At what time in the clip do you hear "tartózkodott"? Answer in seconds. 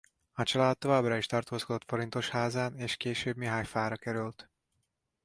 1.25-1.83